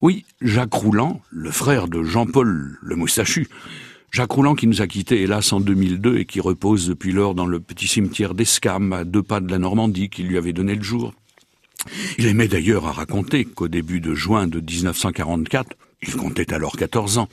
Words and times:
Oui, 0.00 0.24
Jacques 0.40 0.74
Rouland, 0.74 1.20
le 1.30 1.50
frère 1.50 1.88
de 1.88 2.04
Jean-Paul 2.04 2.78
le 2.80 2.94
moustachu. 2.94 3.48
Jacques 4.12 4.30
Rouland 4.30 4.54
qui 4.54 4.68
nous 4.68 4.80
a 4.80 4.86
quittés 4.86 5.22
hélas 5.22 5.52
en 5.52 5.58
2002 5.58 6.18
et 6.18 6.24
qui 6.24 6.38
repose 6.38 6.86
depuis 6.86 7.10
lors 7.10 7.34
dans 7.34 7.46
le 7.46 7.58
petit 7.58 7.88
cimetière 7.88 8.34
d'Escam 8.34 8.92
à 8.92 9.02
deux 9.02 9.24
pas 9.24 9.40
de 9.40 9.50
la 9.50 9.58
Normandie 9.58 10.08
qui 10.08 10.22
lui 10.22 10.38
avait 10.38 10.52
donné 10.52 10.76
le 10.76 10.84
jour. 10.84 11.14
Il 12.16 12.26
aimait 12.26 12.46
d'ailleurs 12.46 12.86
à 12.86 12.92
raconter 12.92 13.44
qu'au 13.44 13.66
début 13.66 14.00
de 14.00 14.14
juin 14.14 14.46
de 14.46 14.60
1944, 14.60 15.76
il 16.02 16.14
comptait 16.14 16.54
alors 16.54 16.76
14 16.76 17.18
ans, 17.18 17.28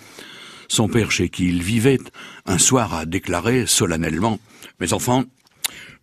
son 0.68 0.88
père 0.88 1.12
chez 1.12 1.30
qui 1.30 1.48
il 1.48 1.62
vivait, 1.62 2.00
un 2.48 2.58
soir 2.58 2.96
a 2.96 3.06
déclaré 3.06 3.68
solennellement 3.68 4.40
«Mes 4.80 4.92
enfants, 4.92 5.24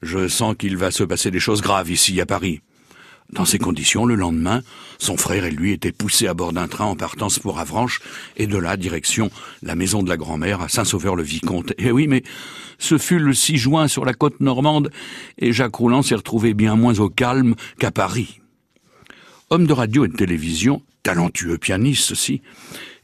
je 0.01 0.29
sens 0.29 0.55
qu'il 0.57 0.77
va 0.77 0.93
se 0.93 1.03
passer 1.03 1.33
des 1.33 1.41
choses 1.41 1.61
graves 1.61 1.91
ici 1.91 2.21
à 2.21 2.27
Paris.» 2.27 2.61
Dans 3.33 3.47
ces 3.47 3.59
conditions, 3.59 4.05
le 4.05 4.15
lendemain, 4.15 4.63
son 4.99 5.17
frère 5.17 5.47
et 5.47 5.51
lui 5.51 5.73
étaient 5.73 5.91
poussés 5.91 6.27
à 6.27 6.35
bord 6.35 6.53
d'un 6.53 6.69
train 6.69 6.85
en 6.85 6.97
partance 6.97 7.39
pour 7.39 7.59
Avranches, 7.59 8.01
et 8.37 8.47
de 8.47 8.59
là, 8.59 8.77
direction 8.77 9.31
la 9.63 9.75
maison 9.75 10.03
de 10.03 10.11
la 10.11 10.19
grand-mère 10.19 10.61
à 10.61 10.69
Saint-Sauveur-le-Vicomte. 10.69 11.73
Et 11.79 11.91
oui, 11.91 12.09
mais 12.09 12.23
ce 12.79 12.99
fut 12.99 13.19
le 13.19 13.33
6 13.33 13.57
juin 13.57 13.89
sur 13.89 14.05
la 14.05 14.13
côte 14.13 14.41
normande, 14.41 14.91
et 15.39 15.53
Jacques 15.53 15.77
Rouland 15.77 16.03
s'est 16.03 16.15
retrouvé 16.15 16.53
bien 16.53 16.77
moins 16.77 17.01
au 17.01 17.09
calme 17.09 17.55
qu'à 17.79 17.91
Paris. 17.91 18.41
Homme 19.49 19.67
de 19.67 19.73
radio 19.73 20.05
et 20.05 20.09
de 20.09 20.17
télévision, 20.17 20.83
talentueux 21.03 21.57
pianiste 21.57 22.13
aussi, 22.13 22.43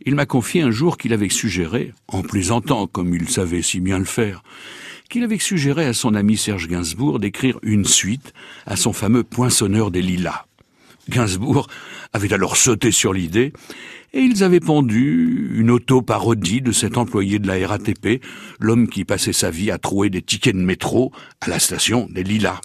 il 0.04 0.14
m'a 0.14 0.26
confié 0.26 0.60
un 0.60 0.70
jour 0.70 0.98
qu'il 0.98 1.14
avait 1.14 1.30
suggéré, 1.30 1.94
en 2.06 2.22
plaisantant 2.22 2.86
comme 2.86 3.14
il 3.14 3.30
savait 3.30 3.62
si 3.62 3.80
bien 3.80 3.98
le 3.98 4.04
faire, 4.04 4.42
qu'il 5.08 5.24
avait 5.24 5.38
suggéré 5.38 5.86
à 5.86 5.94
son 5.94 6.14
ami 6.14 6.36
Serge 6.36 6.68
Gainsbourg 6.68 7.18
d'écrire 7.18 7.58
une 7.62 7.84
suite 7.84 8.32
à 8.66 8.76
son 8.76 8.92
fameux 8.92 9.24
Poinçonneur 9.24 9.90
des 9.90 10.02
Lilas. 10.02 10.44
Gainsbourg 11.08 11.68
avait 12.12 12.32
alors 12.34 12.56
sauté 12.58 12.90
sur 12.90 13.14
l'idée, 13.14 13.54
et 14.12 14.20
ils 14.20 14.44
avaient 14.44 14.60
pondu 14.60 15.50
une 15.54 15.70
auto-parodie 15.70 16.60
de 16.60 16.72
cet 16.72 16.98
employé 16.98 17.38
de 17.38 17.46
la 17.46 17.66
RATP, 17.66 18.22
l'homme 18.60 18.88
qui 18.88 19.04
passait 19.04 19.32
sa 19.32 19.50
vie 19.50 19.70
à 19.70 19.78
trouer 19.78 20.10
des 20.10 20.20
tickets 20.20 20.54
de 20.54 20.60
métro 20.60 21.12
à 21.40 21.48
la 21.48 21.58
station 21.58 22.06
des 22.10 22.22
Lilas, 22.22 22.60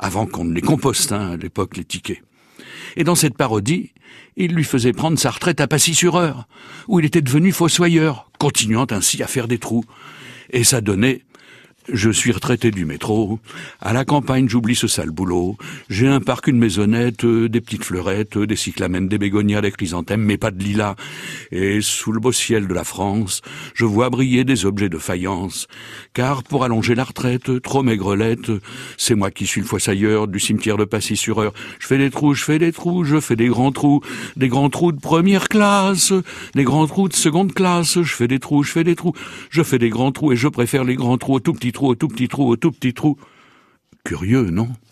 avant 0.00 0.26
qu'on 0.26 0.44
ne 0.44 0.54
les 0.54 0.60
composte, 0.60 1.12
hein, 1.12 1.32
à 1.32 1.36
l'époque, 1.36 1.76
les 1.76 1.84
tickets. 1.84 2.22
Et 2.96 3.04
dans 3.04 3.14
cette 3.14 3.36
parodie, 3.36 3.92
il 4.36 4.52
lui 4.52 4.64
faisait 4.64 4.92
prendre 4.92 5.18
sa 5.18 5.30
retraite 5.30 5.60
à 5.60 5.68
Passy-sur-Eure, 5.68 6.48
où 6.88 6.98
il 6.98 7.06
était 7.06 7.22
devenu 7.22 7.52
fossoyeur, 7.52 8.30
continuant 8.38 8.86
ainsi 8.90 9.22
à 9.22 9.28
faire 9.28 9.46
des 9.46 9.58
trous. 9.58 9.84
Et 10.50 10.64
ça 10.64 10.80
donnait 10.80 11.22
je 11.92 12.10
suis 12.10 12.32
retraité 12.32 12.70
du 12.70 12.84
métro. 12.84 13.40
À 13.80 13.92
la 13.92 14.04
campagne, 14.04 14.48
j'oublie 14.48 14.74
ce 14.74 14.86
sale 14.86 15.10
boulot. 15.10 15.56
J'ai 15.88 16.06
un 16.06 16.20
parc, 16.20 16.46
une 16.46 16.58
maisonnette, 16.58 17.24
euh, 17.24 17.48
des 17.48 17.60
petites 17.60 17.84
fleurettes, 17.84 18.36
euh, 18.36 18.46
des 18.46 18.56
cyclamènes, 18.56 19.08
des 19.08 19.18
bégonias, 19.18 19.60
des 19.60 19.70
chrysanthèmes, 19.70 20.22
mais 20.22 20.36
pas 20.36 20.50
de 20.50 20.62
lilas. 20.62 20.96
Et 21.50 21.80
sous 21.80 22.12
le 22.12 22.20
beau 22.20 22.32
ciel 22.32 22.68
de 22.68 22.74
la 22.74 22.84
France, 22.84 23.40
je 23.74 23.84
vois 23.84 24.10
briller 24.10 24.44
des 24.44 24.66
objets 24.66 24.88
de 24.88 24.98
faïence. 24.98 25.66
Car 26.12 26.42
pour 26.42 26.64
allonger 26.64 26.94
la 26.94 27.04
retraite, 27.04 27.62
trop 27.62 27.82
maigrelette, 27.82 28.50
c'est 28.96 29.14
moi 29.14 29.30
qui 29.30 29.46
suis 29.46 29.60
le 29.60 29.66
fossailleur 29.66 30.28
du 30.28 30.40
cimetière 30.40 30.76
de 30.76 30.84
Passy-sur-Eure. 30.84 31.54
Je 31.78 31.86
fais 31.86 31.98
des 31.98 32.10
trous, 32.10 32.34
je 32.34 32.44
fais 32.44 32.58
des 32.58 32.72
trous, 32.72 33.04
je 33.04 33.20
fais 33.20 33.36
des 33.36 33.48
grands 33.48 33.72
trous, 33.72 34.00
des 34.36 34.48
grands 34.48 34.70
trous 34.70 34.92
de 34.92 35.00
première 35.00 35.48
classe, 35.48 36.12
des 36.54 36.64
grands 36.64 36.86
trous 36.86 37.08
de 37.08 37.14
seconde 37.14 37.54
classe. 37.54 38.02
Je 38.02 38.14
fais 38.14 38.28
des 38.28 38.38
trous, 38.38 38.62
je 38.62 38.72
fais 38.72 38.84
des 38.84 38.96
trous, 38.96 39.14
je 39.50 39.62
fais 39.62 39.78
des 39.78 39.90
grands 39.90 40.12
trous 40.12 40.32
et 40.32 40.36
je 40.36 40.48
préfère 40.48 40.84
les 40.84 40.94
grands 40.94 41.18
trous 41.18 41.34
aux 41.34 41.40
tout 41.40 41.52
petits 41.52 41.72
trou, 41.78 41.90
au 41.90 41.94
tout 41.94 42.08
petit 42.08 42.26
trou, 42.26 42.48
au 42.48 42.56
tout 42.56 42.72
petit 42.72 42.92
trou. 42.92 43.16
Curieux, 44.04 44.50
non? 44.50 44.68